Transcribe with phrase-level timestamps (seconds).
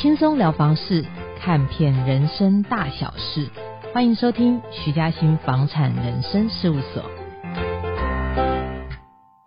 [0.00, 1.04] 轻松聊房事，
[1.40, 3.48] 看遍人生大小事，
[3.92, 7.02] 欢迎收听徐嘉欣房产人生事务所。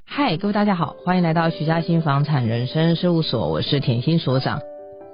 [0.05, 4.59] 嗨，各位大家好，欢迎来到徐嘉欣房产人生事务所，我是甜心所长。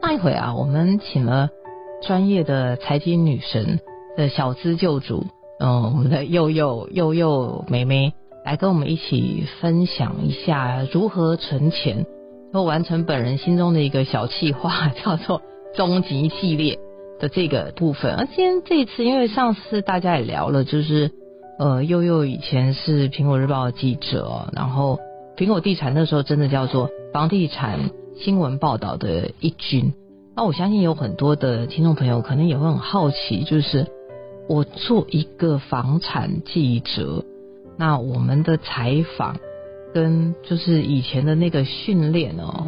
[0.01, 1.49] 上一回啊，我们请了
[2.01, 3.79] 专业的财经女神
[4.17, 5.27] 的小资救主，
[5.59, 8.13] 嗯，我们的祐祐祐祐妹妹
[8.43, 12.07] 来跟我们一起分享一下如何存钱。
[12.53, 15.41] 都完成本人心中的一个小计划， 叫做
[15.75, 16.79] 终极系列
[17.19, 18.13] 的这个部分。
[18.15, 21.11] 而今天这一次，因为上次大家也聊了，就是
[21.59, 24.99] 呃，悠悠以前是苹果日报的记者，然后
[25.35, 29.93] 苹果地产那时候真的叫做房地产新闻报道的一军。
[30.35, 33.87] 那我相信有很多的听众朋友可能也会很好奇，就是
[34.47, 37.25] 我做一个房产记者，
[37.77, 39.37] 那我们的采访。
[39.93, 42.67] 跟就是以前的那个训练哦，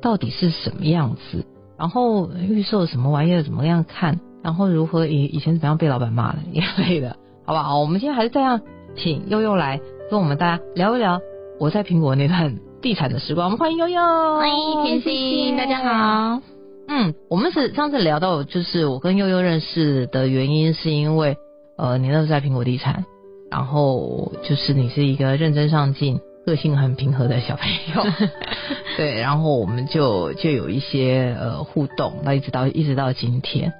[0.00, 1.44] 到底是什么样子？
[1.78, 4.20] 然后预售什么玩意儿怎么样看？
[4.42, 7.80] 然后如何以以前怎么样被老板骂的一类的，好不好？
[7.80, 8.60] 我们今天还是这样，
[8.94, 11.20] 请悠悠来跟我们大家聊一聊
[11.58, 13.46] 我在苹果那段地产的时光。
[13.46, 14.00] 我们欢迎悠悠，
[14.36, 16.40] 欢迎甜心，大家好。
[16.88, 21.36] 嗯，我们是上次聊到，就是我跟悠悠认识的原因，是因为
[21.76, 23.04] 呃，你那时候在苹果地产，
[23.50, 26.20] 然后就是你是一个认真上进。
[26.46, 28.28] 个性很平和的小朋友，
[28.96, 33.72] 对，然后我们就就有一些呃互动，那一直到一直到今天。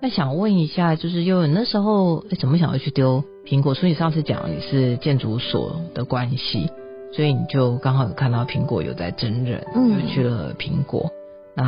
[0.00, 3.74] 那想问一下，就是祐祐那时候怎么想要去丢苹果？
[3.74, 6.70] 所以你上次讲你是建筑所的关系，
[7.12, 11.10] 所以你就刚好有看到苹果有在真人，就去了苹果。
[11.56, 11.66] 嗯、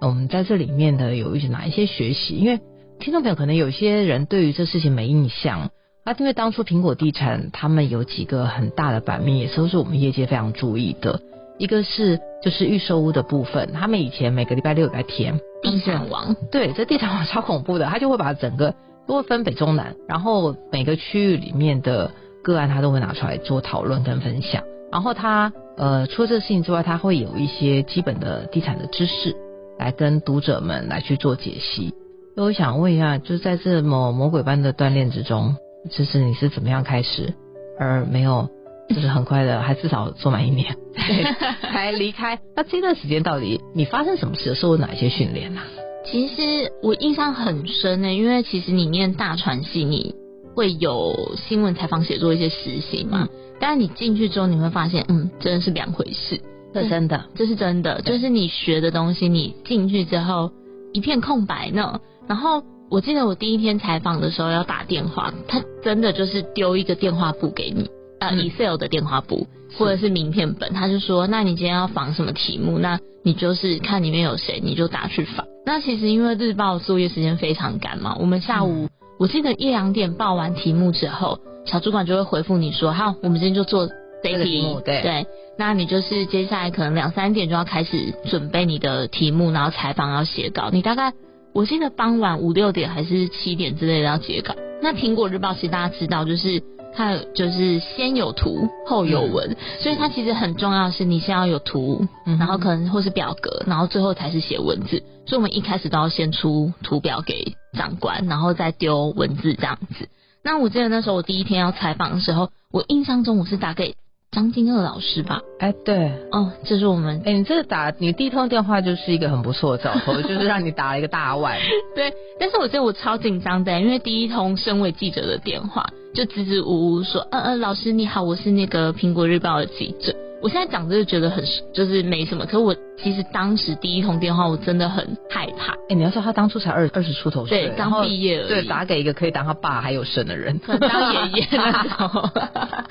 [0.00, 2.36] 那我们在这里面的有一些哪一些学习？
[2.36, 2.60] 因为
[3.00, 5.70] 听众朋友可能有些人对于这事情没印象。
[6.06, 11.20] 那因为当初苹果地产他们有几个很大的版面，也是都是我们业界非常注意的。
[11.58, 18.72] 一个是就是预售屋的部分，他们以前每个礼拜六来填地产王，对，这地产王超恐怖的，他就会把整个
[19.08, 22.12] 都会分北中南，然后每个区域里面的
[22.44, 24.62] 个案他都会拿出来做讨论跟分享。
[24.92, 29.34] 然后他呃除了这个事情之外，他会有一些基本的地产的知识
[29.76, 31.92] 来跟读者们来去做解析。
[32.36, 35.56] 所以我想问一下，就是在这么魔鬼般的锻炼之中。
[35.90, 37.34] 就是你是怎么样开始，
[37.78, 38.48] 而没有
[38.88, 40.76] 就是很快的，还至少做满一年
[41.60, 42.38] 才离开。
[42.54, 45.60] 那这段时间到底你发生什么事，受过哪些训练呢？
[46.04, 50.14] 其实我印象很深呢，因为其实你念大传系，你
[50.54, 53.28] 会有新闻采访写作一些实习嘛。
[53.58, 56.40] 但是你进去之后，你会发现，嗯，真的是两回事。
[56.72, 60.52] 这真的，这是真的，就是你学的东西，你进去之后
[60.92, 62.00] 一片空白呢。
[62.28, 62.62] 然后。
[62.88, 72.78] 我记得我第一天采访的时候要打电话，他真的就是丢一个电话簿给你，呃，Excel 的电话簿或者是名片本，他就说，那你今天要访什么题目？
[72.78, 75.46] 那你就是看里面有谁，你就打去访。
[75.66, 78.88] 那其实因为日报作业时间非常赶嘛，我们下午
[79.18, 83.88] 我记得一两点报完题目之后，小主管就会回复你说，好，我们今天就做
[84.22, 85.26] 这一题目，对，对，
[85.58, 91.12] 那你就是接下来可能两三点就要开始准备你的题目，然后采访要写稿，你大概。
[91.56, 94.54] 我记得傍晚五六点还是七点之类的要截稿。
[94.82, 96.62] 那苹果日报其实大家知道，就是
[96.94, 105.02] 它就是先有图后有文，嗯、所以它其实很重要的是你先要有图，然后可能或是表格，然后最后才是写文字。
[105.24, 110.10] 所以我们一开始都要先出图表给长官，然后再丢文字这样子。
[110.44, 113.94] 那我记得那时候我第一天要采访的时候，我印象中我是打给。
[114.36, 121.58] 张金二老师吧，哎，对，哦，这是我们，哎，你这个打你第一通电话就是一个很不错的兆头， 就是让你打了一个大腕，
[121.94, 130.14] 对，但是我觉得我超紧张的，因为第一通身为记者的电话，就支支吾吾说，嗯嗯，老师你好，我是那个苹果日报的记者。
[130.42, 135.72] 我现在讲这个觉得很就是没什么，可是我其实当时第一通电话我真的很害怕。
[135.72, 142.30] 哎、欸，你要说他当初才二二十出头岁，对，刚毕业而已，对，打给一个可以当他爸还有孙的人，当爷爷那种。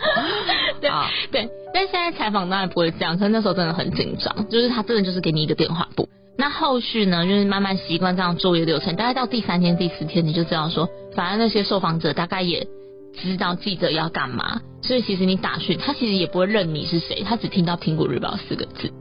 [0.81, 0.89] 对
[1.31, 6.09] 对，但现在采访当然不会这样，可是那时候真的很紧张，就是他真的就是给你一个电话簿。
[6.37, 12.67] 那后续呢，就是慢慢习惯这样作业流程，大概到第三天、第四天，你就知道说，反正那些受访者大概也。
[13.21, 18.91] 知道记者要干嘛，所以其实你打去，他其实也不会认你是谁，他只听到苹果日报四个字。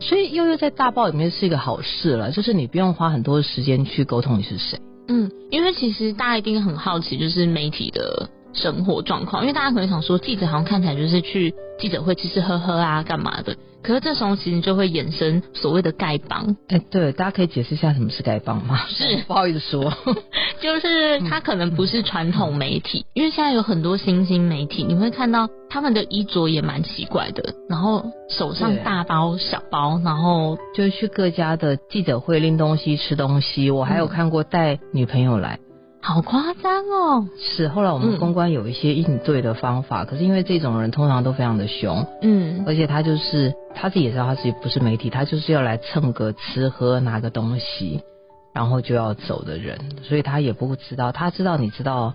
[0.00, 4.80] 所以悠悠在大报里面是一个好事了，就是你不用花很多时间去沟通你是谁。
[5.08, 13.56] 嗯，因为其实大家一定很好奇，就是媒体的生活状况，因为大家可能想说，记者好像看起来就是去记者会吃吃喝喝啊，干嘛的。
[13.82, 16.56] 可是这时候其实就会衍生所谓的丐帮。
[16.68, 18.78] 哎、欸，对，大家可以解释一下什么是丐帮吗？
[18.88, 19.92] 是， 不好意思说，
[20.60, 33.70] 就是它可能不是传统媒体，因为现在有很多新兴媒体，你会看到他们的衣着也蛮奇怪的，然后手上大包小包，然后就去各家的记者会拎东西吃东西。
[33.70, 35.58] 我还有看过带女朋友来。
[36.04, 37.28] 好夸张哦！
[37.38, 48.00] 是，后来我们公关有一些应对的方法，嗯、可是因为这种人通常都非常的凶，嗯，而且他就是他自己也知道他自己不是媒体，他就是要来蹭个吃喝拿个东西，
[48.52, 52.14] 然后就要走的人，所以他也不知道，他知道你知道，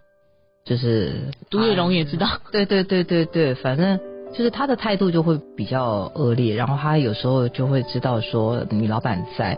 [0.65, 3.97] 就是独眼龙也知道，对对对对对，反正
[4.33, 9.57] 就是他的态度就会比较恶劣，然后他有时候就会知道说你老板在，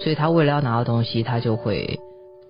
[0.00, 1.98] 所以他为了要拿到东西，他就会。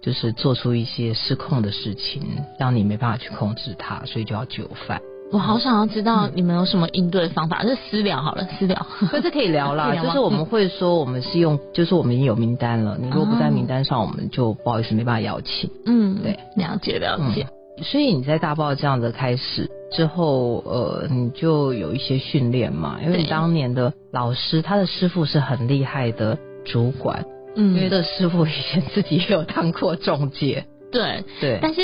[0.03, 2.23] 就是做出一些失控的事情，
[2.59, 5.01] 让你没办法去控制它，所以就要就范。
[5.33, 8.87] 我好想要知道你们有什么应对方法，就私聊好了，私聊。
[9.11, 15.71] 可是可以聊啦， 就是我们会说，我们是用，就是我们已经有名单了，你如果不在名单上，我们就不好意思没办法邀请。
[15.87, 17.47] 嗯，对，了解了解。
[17.79, 27.25] 嗯， 所以你在大爆这样的开始之后，呃，你就有一些训练嘛，因为你当年的老师，他的师傅是很厉害的主管。
[27.57, 31.59] 嗯，因为这师傅以前自己也有当过中介，对对。
[31.61, 31.81] 但是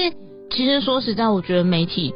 [0.51, 2.15] 其实说实在，我觉得媒体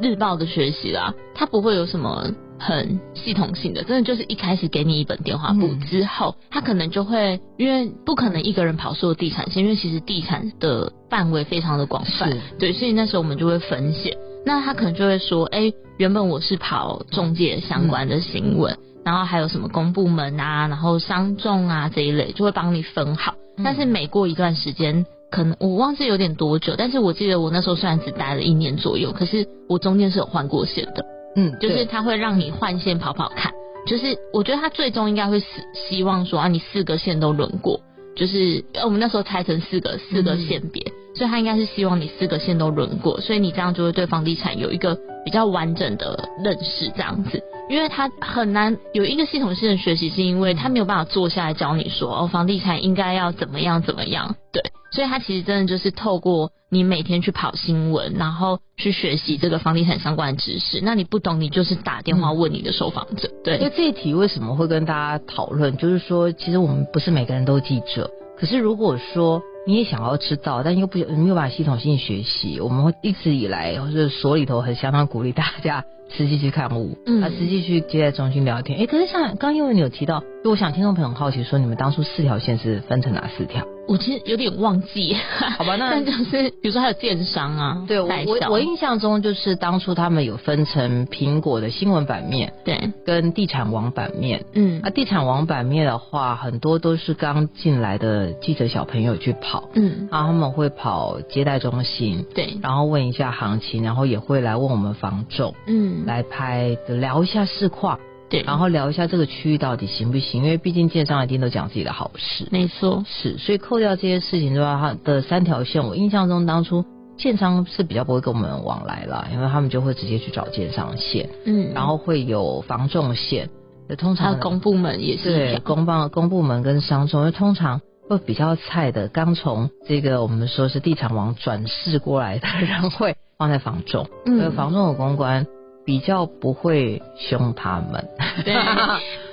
[0.00, 14.16] 日报的学习啦，它不会有什么很系统性的，真的就是一开始给你一本电话簿之后，他可能就会，因为不可能一个人跑所有地产线，因为其实地产的范围非常的广泛，对，所以那时候我们就会分线。
[14.44, 18.72] 那他可能就会说，哎，原本我是跑中介相关的新闻。
[18.74, 23.36] 嗯然后还有什么公部门啊，然后商众啊这一类，就会帮你分好。
[23.64, 31.02] 但是每过一段时间，可能我忘记有点多久，但是我记得我那时候虽然只待了一年左右，可是我中间是有换过线的。
[31.36, 33.50] 嗯，就是他会让你换线跑跑看。
[33.86, 37.80] 就是我觉得他最终应该会希希望说啊，你四个线都轮过。
[38.14, 40.82] 就是我们那时候拆成四个四个线别，
[41.14, 44.98] 所以他应该是希望你四个线都轮过，所以你这样就会对房地产有一个
[45.28, 47.42] 比较完整的认识，这样子。
[47.68, 60.80] 因为他很难有一个系统性的学习，是因为他没有办法坐下来教你说哦，房地产应该要怎么样怎么样，对，所以他其实真的就是透过你每天去跑新闻，然后去学习这个房地产相关的知识。
[60.82, 63.28] 那你不懂，你就是打电话问你的受访者。
[63.44, 75.84] 对，所以这一题为什么会跟大家讨论，就是说其实我们不是每个人都记者，可是如果说你也想要知道，但又不没有办法系统性学习，我们会一直以来就是所里头很相当鼓励大家。
[76.10, 78.78] 实际去看物，嗯，啊，实际去接待中心聊天。
[78.78, 83.66] 哎、欸，可是像刚因为你有提到，就我想听众朋友很好奇，说你们当初四条线是分成哪四条？
[83.88, 85.16] 我其实有点忘记，
[85.56, 107.98] 好吧， 那就是比如说还有电商啊，对，我我我印象中就是当初他们有分成苹果的新闻版面，对，跟地产王版面，嗯，啊，地产王版面的话，很多都是刚进来的记者小朋友去跑，嗯，然后他们会跑接待中心，对，然后问一下行情，然后也会来问我们房仲，嗯，来拍聊一下市况。
[108.30, 112.46] 对，然后聊一下这个区域到底行不行，因为毕竟建商一定都讲自己的好事。
[112.50, 116.84] 没错，是，所以扣掉这些事情之外，它的三条线，我印象中当初
[117.16, 123.48] 建商是比较不会跟我们往来了，因为他们就会直接去找建商线，嗯，然后会有房仲线，
[123.96, 135.46] 通常公部门也是对，公办公部门跟商仲，因为通常会比较菜的，刚从这个我们说是地产王转世过来的人会放在房仲，嗯，房仲的公关。
[135.88, 138.06] 比较不会凶他们，
[138.44, 138.54] 对。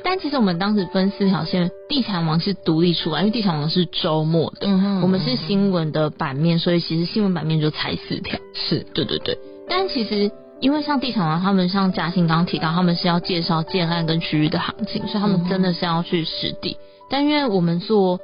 [0.05, 8.39] 但其实我们当时分四条线，地产王是独立出来，因为地产王是周末的，嗯哼，我们是新闻的版面，所以其实新闻版面就才四条。
[8.53, 9.37] 是，对对对。
[9.67, 16.77] 但其实因为像地产王他们，像嘉兴刚刚提到，他们是要介绍建案跟区域的行情，所以他们真的是要去实地。
[16.79, 18.21] 嗯、但因为我们做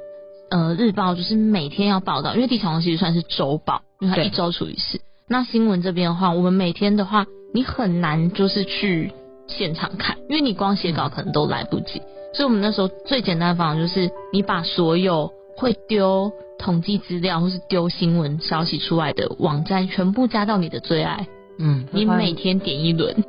[0.50, 5.02] 呃日报，就是每天要报道，因为地产王其实算是周报，因为它一周出一次。
[5.28, 7.26] 那新闻这边的话，我们每天的话。
[7.52, 9.12] 你很难就是去
[9.46, 12.00] 现场看，因为你光写稿可能都来不及。
[12.34, 21.26] 所以我们那时候最简单的方法就是，你把所有会丢统计资料或是丢新闻消息出来的网站全部加到你的最爱。
[21.58, 23.22] 嗯，你每天点一轮，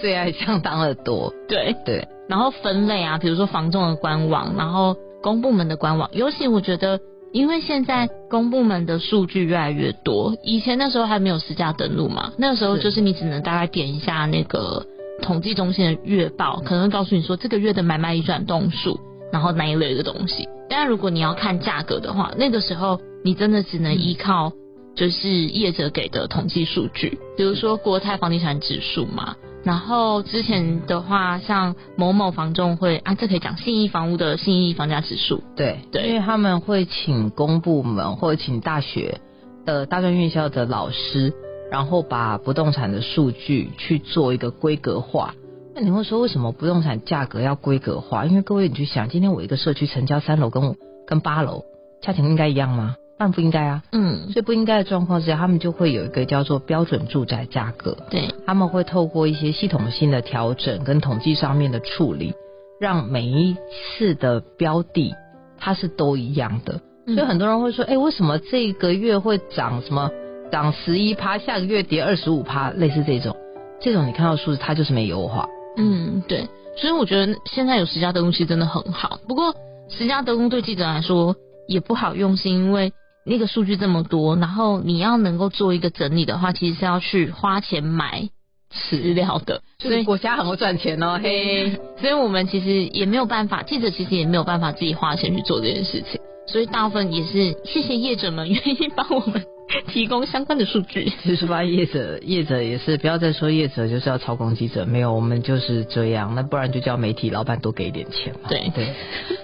[0.00, 1.32] 最爱相当的多。
[1.46, 6.98] 对对，然后分类啊，比如说房仲的官网，然后公部门的官网，尤其我觉得。
[7.32, 14.86] 因为现在公部门的数据越来越多，以前那时候还没有私家登录嘛，那个时候就是你只能大概点一下那个
[15.22, 18.98] 统计中心的月报，可能会告诉你说这个月的买卖移转动数，
[19.32, 20.48] 然后那一类的东西。
[20.70, 24.52] 当然，如果你要看价格的话，那个时候你真的只能依靠
[24.94, 29.36] 就是业者给的统计数据，比如说国泰房地产指数嘛，
[29.68, 35.42] 然后之前的话，像某某房仲会啊，这可以讲信义房屋的信义房价指数。
[35.56, 39.20] 对对，因为他们会请公部门或者请大学
[39.66, 41.34] 的大专院校的老师，
[41.70, 45.34] 然后把不动产的数据去做一个规格化。
[45.74, 48.24] 那你会说，为什么不动产价格要规格化？
[48.24, 51.64] 因为各位你去想，今天我一个社区成交三楼跟跟八楼，
[52.00, 52.96] 价钱应该一样吗？
[53.18, 57.96] 但不应该啊，嗯，所以不应该的状况之下，他们就会有一个叫做标准住宅价格。
[58.10, 62.32] 对，他们会透过一些系统性的调整跟统计上面的处理，
[62.80, 63.56] 让每一
[63.98, 65.12] 次的标的
[65.58, 66.80] 它是都一样的。
[67.06, 70.10] 所以很多人会说，哎、欸，为什么这个月会涨什么
[70.52, 73.34] 涨十一趴，下个月跌二十五趴，类似这种，
[73.80, 75.48] 这种你看到数字它就是没优化。
[75.76, 76.46] 嗯，对。
[76.76, 79.56] 所以我觉得现在有实价登录器真的很好，不过
[79.88, 81.34] 实价登录对记者来说
[81.66, 82.92] 也不好用，是因为。
[83.28, 88.28] 那个数据这么多，然后你要能够做一个整理的话，其实是要去花钱买
[88.70, 91.78] 资料的，所 以国家很会赚钱哦，嘿。
[92.00, 99.44] 所以我们其实也没有办法，记者其实也没有办法自己花钱去做这件事情，所以大部分也是谢谢业者们愿意帮我们
[99.88, 101.12] 提供相关的数据。
[101.22, 108.48] 其实吧，业者业者也是不要再说业者就是要操控记者，没有，我们就是这样，那不然就叫媒体老板多给一点钱嘛。
[108.48, 108.94] 对对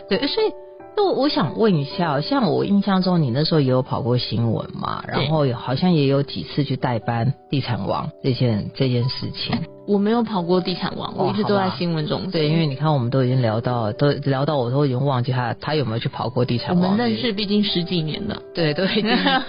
[0.08, 0.63] 对，所以。
[0.96, 5.04] 就我想问一下，像我印象中，你那时候也有跑过新闻嘛？
[5.06, 9.56] 然后好像也有几次去代班地产王这件这件事情。
[9.86, 12.30] 我没有跑过地产王，我一直都在新闻中。
[12.30, 16.92] 对，因为你看，我们都已经聊到，都聊到我都已经忘记他他有没有去跑过地产王。
[16.92, 19.04] 我们认识毕竟十几年了，对，都已经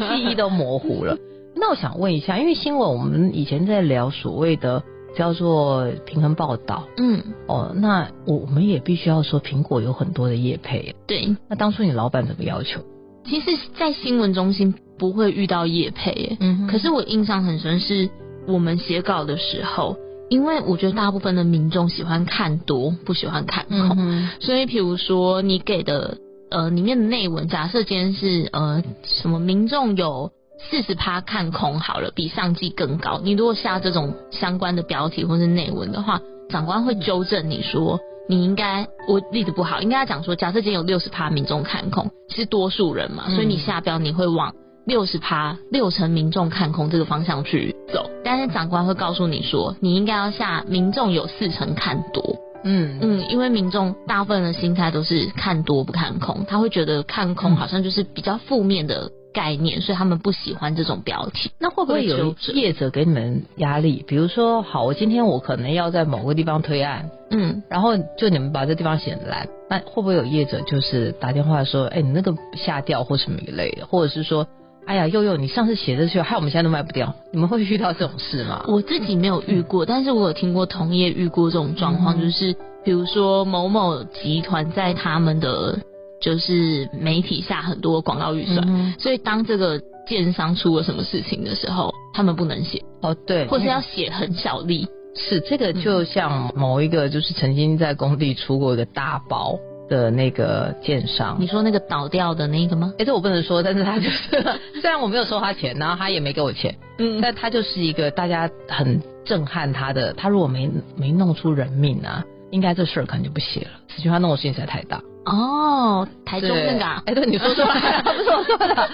[0.10, 1.16] 记忆都模糊了。
[1.56, 4.84] 那我想问一下，因为新闻我们以前在聊所谓的。
[5.16, 11.36] 叫做平衡报道，嗯，哦，那我我们也必须要说，苹果有很多的业配，对。
[11.50, 12.82] 那当初你老板怎么要求？
[13.26, 18.10] 其实，在新闻中心不会遇到业配，嗯，可是我印象很深，是
[18.46, 19.98] 我们写稿的时候，
[20.30, 26.18] 因为我觉得大部分的民众喜欢看多，不喜欢看空，嗯、所以，比如说你给的
[26.52, 30.32] 呃里面的内文，假设今天是呃什么民众有。
[30.58, 33.20] 四十趴看空好了，比上季更高。
[33.24, 44.54] 你如果下这种相关的标题或是内文的话，长官会纠正你说，你应该我例子不好，应该要讲说，假设今天有六十趴民众看空，是多数人嘛，所以你下标你会往
[44.86, 48.10] 六十趴六成民众看空这个方向去走。
[48.24, 52.38] 但是长官会告诉你说，你应该要下民众有四成看多。
[52.64, 59.12] 嗯嗯，因为民众大部分的心态都是看多不看空，他会觉得看空好像就是比较负面的。
[59.36, 61.52] 概念，所以他们不喜欢这种标题。
[61.60, 64.04] 那会不会有业者给你们压力？
[64.08, 74.48] 比如说，好，我今天我可能要在某个地方推案，嗯，然后就你们把这地方写烂，那会不会有业者就是打电话说，哎、欸，你那个下掉或什么一类的，或者是说，
[74.86, 78.64] 哎呀，佑佑，你上次写的时候，害我们现在都卖不掉，你们会遇到这种事吗？
[78.70, 85.78] 我自己没有遇过，但是我有听过同业遇过这种状况，嗯、就是比如说某某集团在他们的。
[86.26, 94.88] 就是媒体下很多广告预算，嗯、所以当这个建商出了什么事情的时候，他们不能写哦，对，或是要写很小力。
[95.16, 99.56] 是这个，就像某一个就是曾经在工地出过一个大包
[99.88, 102.92] 的那个建商，你说那个倒掉的那个吗？
[102.94, 112.26] 哎、欸，这我不能说，但是他就是虽然我没有收他钱，然后他也没给我钱，嗯，但他就是一个大家很震撼他的，他如果没没弄出人命啊，
[112.56, 115.02] 应该这事儿可能就不写了，只是他弄的事情实在太大。
[115.26, 117.66] 哦，台中那个，哎、欸，对，你说说，
[118.16, 118.90] 不是我说的，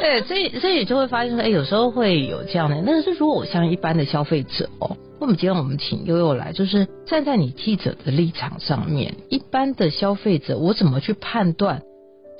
[0.00, 11.80] 对，所以所以就会发现说，哎、欸，有时候会有这样的，那是如果我像一般的消费者哦，那么今天我们请悠悠来，就是站在你记者的立场上面，一般的消费者，我怎么去判断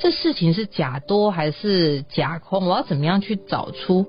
[0.01, 2.67] 这事情是假多还是假空？
[2.67, 4.05] 我要怎么样去找出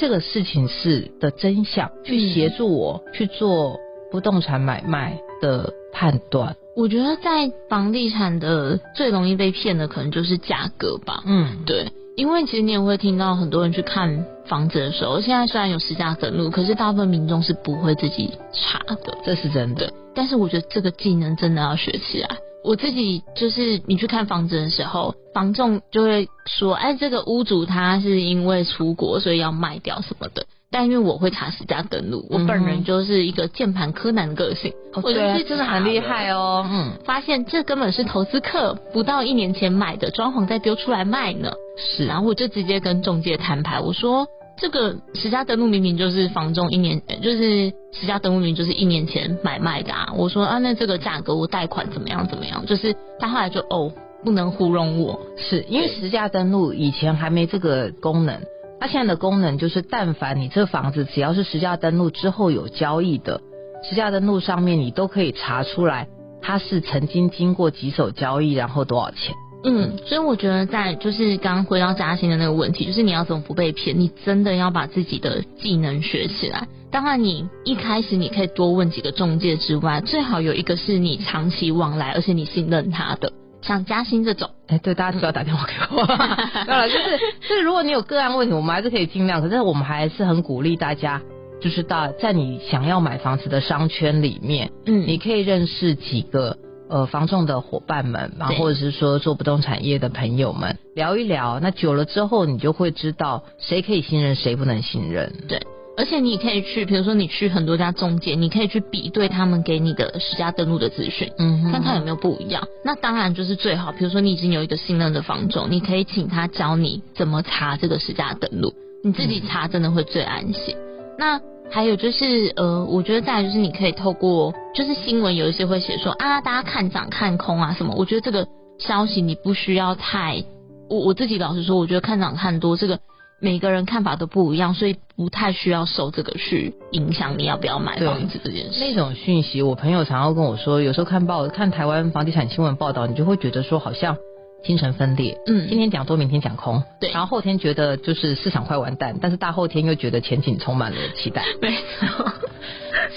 [0.00, 3.76] 这个事情是的真相，去协助我去做
[4.12, 6.56] 不动产买卖的判断？
[6.76, 11.22] 我觉得在房地产的最容易被骗的可能就是价格吧。
[11.26, 19.92] 嗯，对，因为其实你也会听到很多人去看房子的时候，现在虽然有实价登录，可是大部分民众是不会自己查的，这是真的。
[20.14, 22.28] 但是我觉得这个技能真的要学起来。
[22.62, 34.72] 我自己就是你去看房子的时候，房仲就会说：“哎，这个屋主他是因为出国，所以要卖掉什么的。”但因为我会查实价登录，我本人就是一个键盘柯南的个性，
[35.02, 36.64] 我就是真的很厉害哦。
[36.70, 41.50] 嗯，发现这根本是投资客不到一年前买的，装潢再丢出来卖呢。
[41.76, 50.12] 是，然后我就直接跟中介摊牌，我说这个实价登录明明就是房中一年，就是实价登录明明就是一年前买卖的啊。
[50.16, 52.64] 我说啊，那这个价格我贷款怎么样怎么样？
[52.66, 53.92] 就是他后来就哦，
[54.24, 58.40] 不能糊弄我，是因为实价登录以前还没这个功能。
[58.80, 63.42] 它现在的功能就是，但凡你这房子只要是实价登录之后有交易的，
[63.88, 66.08] 实价登录上面，你都可以查出来，
[66.40, 69.34] 它是曾经经过几手交易，然后多少钱。
[69.62, 74.00] 嗯，所以我觉得在就是刚刚回到嘉兴的那个问题，就是你要怎么不被骗？
[74.00, 76.66] 你真的要把自己的技能学起来。
[76.90, 83.30] 当然，你一开始你可以多问几个中介之外，最好有一个是你长期往来，而且你信任他的，
[83.62, 84.50] 像嘉兴这种。
[84.68, 86.06] 哎，对，大家需要打电话给我。
[86.66, 89.40] 对了，就是就是，如果你有个案问题，我们还是可以尽量。
[89.40, 91.20] 可是我们还是很鼓励大家，
[91.60, 96.56] 就是到在你想要买房子的商圈里面，嗯，你可以认识几个。
[96.92, 105.32] 呃，房仲的伙伴们，然后或者是说做不动产业的朋友们聊一聊，那久了之后，你就会知道谁可以信任，谁不能信任。
[105.46, 105.62] 对，
[106.00, 112.66] 而且你可以去，比如说你去很多家中介，你可以去比对他们给你的实价登录的资讯，嗯哼，看看有没有不一样。
[112.82, 118.72] 那当然就是最好，比如说你已经有一个信任的房仲，你可以请他教你怎么查这个实价登录，
[119.04, 120.74] 你自己查真的会最安心。
[120.74, 121.40] 嗯、那。
[121.72, 127.94] 还有就是，呃，我觉得再来就是你可以透过，就是新闻有一些会写说啊，大家看涨看空啊什么。
[127.96, 128.44] 我觉得这个
[128.80, 130.42] 消息你不需要太，
[130.88, 132.98] 我我自己老实说，我觉得看涨看多这个
[133.40, 138.80] 每个人看法都不一样，所以不太需要受这个去影响你要不要买房子这件事。
[138.80, 144.16] 那种讯息，我朋友常常跟我说，有时候看报看台湾房地产新闻报道，你就会觉得说好像。
[144.62, 152.30] 精神分裂，嗯，今天讲多，明天讲空，对，然后后天觉得就是市场快完蛋，但是大后天又觉得前景充满了期待， 没错，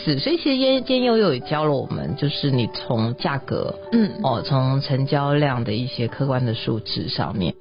[0.05, 7.53] 是，所以其实今天悠悠也教了我们，就是你从价格，嗯，哦，从成交量的一些客观的数值上面。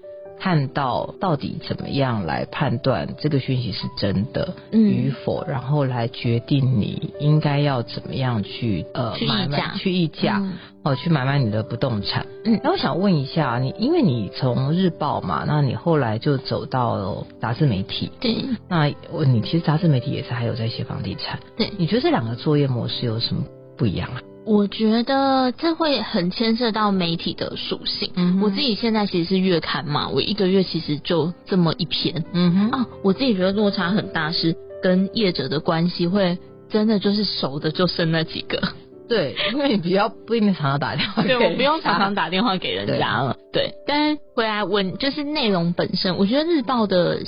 [0.42, 12.26] 看到到底怎么样来判断这个讯息是真的与否，嗯、然后来决定你应该要怎么样去呃去议价去议价、嗯、哦去买卖你的不动产。
[12.44, 18.10] 嗯，那我想问一下你，因为你从日报嘛，那你后来就走到杂志媒体。
[18.18, 18.44] 对。
[18.68, 21.38] 那我你其实杂志媒体也是还有在写房地产。
[21.56, 21.70] 对。
[21.78, 23.44] 你觉得这两个作业模式有什么
[23.78, 24.20] 不一样啊？
[24.44, 28.10] 我觉得这会很牵涉到媒体的属性。
[28.16, 32.24] 嗯，我自己现在其实是月刊嘛，我一个月其实就这么一篇。
[32.32, 36.36] 嗯哼，啊，我自己觉得落差很大，是跟业者的关系会
[36.68, 38.60] 真的就是熟的就剩那几个。
[39.12, 43.36] 对，因为你比较不一定常常打电话给，对，我不用常常打电话给人家了。
[43.52, 47.18] 对，对，但是回来问，就是内容本身，我觉得日报的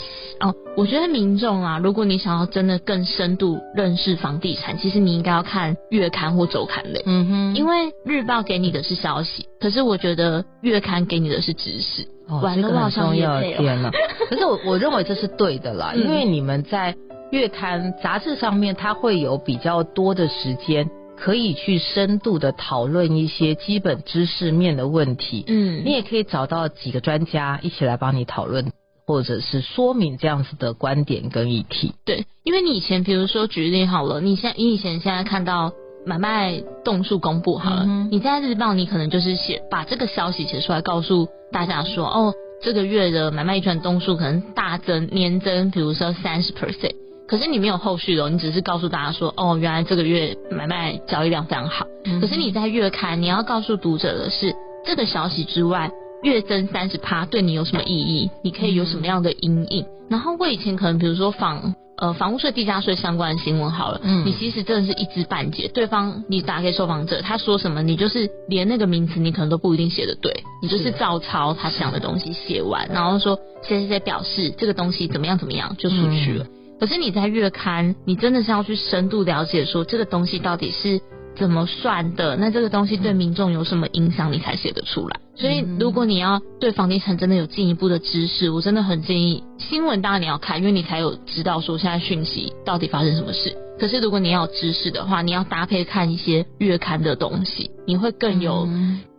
[0.41, 7.03] 哦，我觉得民众啊，如果你想要真的更深度认识房地产，其实你应该要看月刊或周刊类。
[7.05, 12.09] 嗯哼，因为日报给你的是消息，可是我觉得月刊给你的是知识。
[12.27, 13.91] 哦，这个很重要，天哪！
[14.31, 16.97] 可是我我认为这是对的啦，因为你们在
[17.31, 20.89] 月刊杂志上面，它会有比较多的时间。
[21.17, 28.73] 可以去深度的讨论一些基本知识面的问题，嗯，你也可以找到几个专家一起来帮你讨论，
[29.07, 31.95] 或者是说明这样子的观点跟议题。
[32.05, 35.73] 对，因为你以前比如说举例好了，你现你以前现在看到
[36.05, 47.04] 买卖动数公布好了，嗯、哼你在日报你可能就是写把这个消息写出来，告诉大家说，哦，这个月的买卖一转动数可能大增年增，比如说三十 percent。
[47.35, 51.85] 可是你没有后续的，你只是告诉大家说，哦，原来这个月买卖交易量非常好。
[52.05, 54.55] 嗯、可是你在月刊，你要告诉读者的是，
[54.87, 55.91] 这个消息之外，
[56.23, 58.31] 月增三十趴对你有什么意义？
[58.45, 59.83] 你可以有什么样的阴影？
[59.83, 65.67] 嗯、然后我以前可能比如说房呃房屋税、地价税相关的新闻好了，嗯，你其实真的是一知半解。
[65.75, 76.45] 对方你打给受访者，他说什么，你就是连那个名词你可能都不一定写的对，你就是照抄他讲的东西写完，然后说谁谁谁表示这个东西怎么样怎么样就出去了。
[76.45, 76.51] 嗯
[76.85, 81.01] 可是你在月刊，你真的是要去深度了解，说这个东西到底是
[81.35, 82.37] 怎么算的？
[82.37, 85.19] 那这个东西对民众有什么影响，你才写得出来。
[85.35, 93.57] 所以，如果你要对房地产真的有进一步的知识，我真的很建议新闻，当然你要看，因为你才有知道说现在讯息到底发生什么事。
[93.81, 98.69] 可是，如果你要有知识的话，你要搭配看一些月刊的东西，你会更有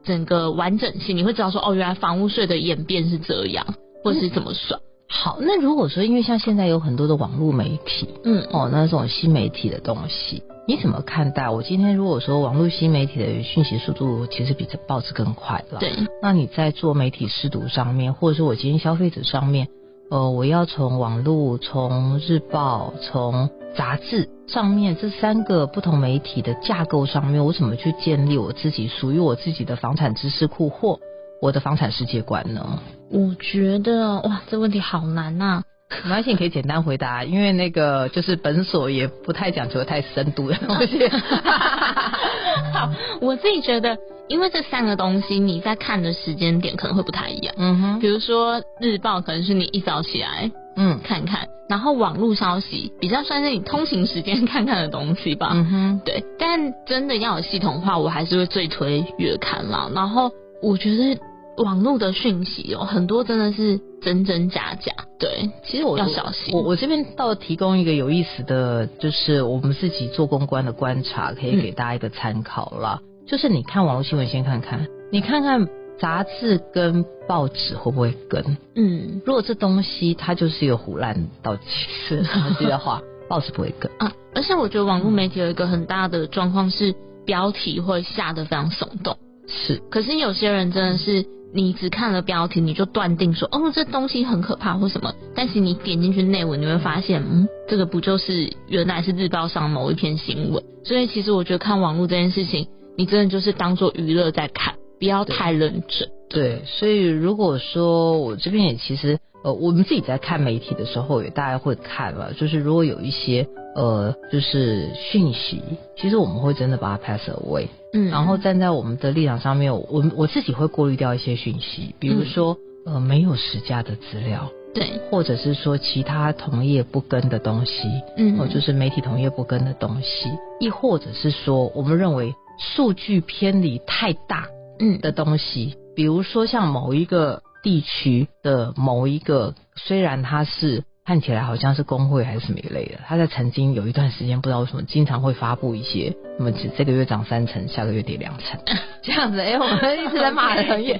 [0.03, 1.17] 整个完整性。
[1.17, 3.65] 你会知道说，哦，原来房屋税的演变是这样，
[4.03, 4.79] 或是怎么算。
[5.07, 11.49] 好，那如果说，因为像现在有很多的网络媒体，嗯，哦，那这种新媒体的东西，你怎么看待？
[11.49, 19.67] 我今天如果说网络新媒体的讯息速度其实比这报纸更快了，对，那你在做媒体试读上面，或者说我今天消费者上面，
[20.09, 30.99] 呃，我要从网络、从日报、从杂志上面这三个不同媒体的架构上面，我怎么去建立我自己属于我自己的房产知识库或
[31.41, 32.79] 我的房产世界观呢？
[33.11, 35.63] 我觉得哇，这问题好难呐、啊。
[36.03, 41.07] 没关系，你可以简单回答，因为那个就是本所也不太讲求太深度的东西。
[42.73, 42.91] 好，
[43.21, 43.95] 我自己觉得，
[44.27, 47.53] 因为这三个东西你在看的时间点可能会不太一样。
[47.57, 55.51] 嗯哼，比如说日报可能是你一早起来嗯看看，然后网络消息比较算是你通勤时间看看的东西吧。
[55.53, 56.25] 嗯哼，对。
[56.39, 59.89] 但真的要有系统化，我还是会最推月刊啦。
[59.93, 60.31] 然后
[60.63, 61.17] 我觉得。
[61.57, 64.91] 网络的讯息哦，很多真的是真真假假。
[65.17, 66.53] 对，其实我要小心。
[66.53, 72.99] 我我这边倒提供一个有意思的就是我们自己做公关的观察，可以给大家一个参考啦。
[73.01, 78.57] 嗯、就是你看网络新闻，先看看，你看看杂志跟报纸会不会跟？
[78.75, 81.63] 嗯，如果这东西它就是一个胡乱到极
[82.09, 82.23] 致
[82.65, 84.11] 的话， 报纸不会跟啊。
[84.33, 86.93] 而且我觉得网络媒体有一个很大的状况是
[87.25, 89.17] 标题会下得非常耸动。
[89.47, 91.25] 是，可是有些人真的是。
[91.55, 95.13] 你只看了标题，你就断定说，哦，这东西很可怕或什么。
[95.33, 100.61] 但是你点进去内文，你会发现，嗯，这个不就是原来是日报上某一篇新闻。
[100.83, 106.09] 所以其实我觉得看网络这件事情，你真的就是当做娱乐在看，不要太认真。
[106.29, 113.47] 对，所以如果说我这边也其实，呃，我们自己在看媒体的时候，也大概会看了，就是如果有一些。
[113.75, 115.61] 呃，就是讯息，
[115.97, 130.29] 其实我们会真的把它 pass away，嗯，然后站在我们的立场上面，我我自己会过滤掉一些讯息，比如说、嗯、呃没有实价的资料，对，或者是说其他同业不跟的东西，嗯，或就是媒体同业不跟的东西，
[130.61, 134.47] 亦或者是说我们认为数据偏离太大，
[134.79, 134.99] 嗯。
[135.01, 140.85] 的东西，嗯、比如说像某一个地区的某一个，虽然它是。
[141.05, 148.59] 看起来好像是工会还是什么一类的，他在曾经有一段时间不知道为什么经常会发布一些那么，这这个月涨三成，下个月跌两成
[149.03, 149.39] 这样子。
[149.39, 150.99] 哎、欸，我们一直在骂人业，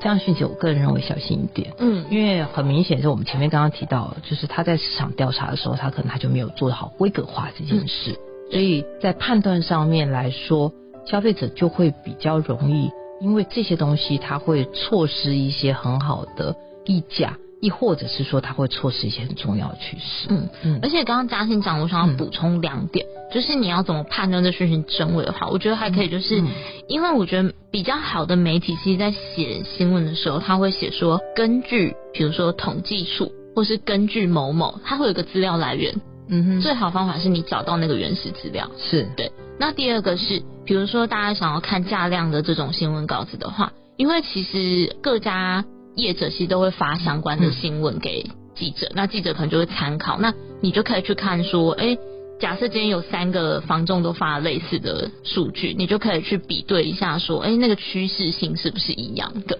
[0.00, 1.72] 这样讯息我个人认为小心一点。
[1.78, 10.72] 嗯，因为很明显是我们前面刚刚提到，就是他在市场调查的时候，他可能他就没有做好规格化这件事，嗯、所以在判断上面来说，
[11.06, 12.90] 消费者就会比较容易，
[13.20, 17.36] 因为这些东西他会错失一些很好的溢价。
[17.60, 20.26] 亦或者是说，他会错失一些很重要的趋势。
[20.30, 20.80] 嗯嗯。
[20.82, 26.48] 而且刚刚嘉欣讲，我想要补充两点，嗯、就是你要怎么判断这讯息真伪的话，我觉得还可以，就是、嗯、
[26.88, 35.94] 因为我觉得比较好的媒体，其实在写新闻的时候，他会写说根据，比如说统计处，或是根据某某，它会有个资料来源。
[36.28, 36.60] 嗯哼。
[36.62, 38.70] 最好方法是你找到那个原始资料。
[38.78, 39.30] 是对。
[39.58, 45.62] 那第二个是，比如说大家想要看价量的这种新闻稿子的话，因为其实各家。
[46.00, 51.98] 业者其实都会发相关的新闻给记者，嗯、那记者可能就会参考，那你就可以去看说，哎、欸，
[52.40, 59.58] 假设今天有三个房仲都发类似的数据，你就可以去比对一下，说，哎、欸，那个趋势性是不是一样的？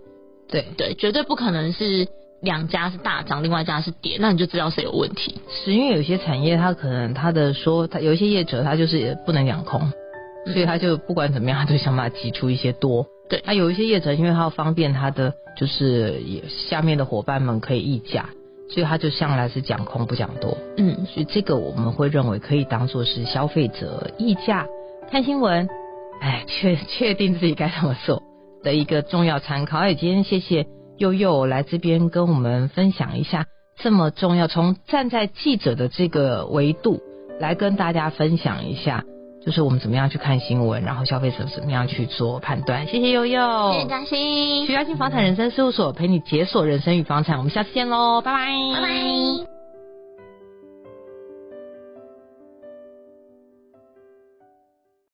[0.48, 2.09] 对对，绝对不可能是
[2.42, 5.37] 两家是大涨，另外一家是跌，那你就知道谁有问题。
[5.64, 9.92] 是因为有些产业它可能它的说，它有一些业者他就是也不能两空，
[10.46, 13.07] 所以他就不管怎么样，他就想把它挤出一些多。
[13.29, 18.31] 对，他有一些业者，因为他要方便他的就是下面的伙伴们可以议价，
[18.68, 20.57] 所以他就向来是讲空不讲多。
[20.76, 24.66] 嗯，所以这个我们会认为可以当做是消费者议价
[25.11, 25.68] 看新闻，
[26.20, 28.22] 哎，确确定自己该怎么做
[28.64, 29.79] 的一个重要参考。
[29.79, 30.66] 哎，今天谢谢
[30.98, 37.00] 悠悠来这边跟我们分享一下这么重要，从站在记者的这个维度
[37.38, 39.05] 来跟大家分享一下。
[39.44, 42.87] 就是我们怎么样去看新闻，然后消费者怎么样去做判断。
[42.87, 49.60] 谢谢悠悠，谢谢嘉欣，徐嘉欣房产人生事务所陪你解锁人生与房产，我们下次见喽，拜拜，拜拜。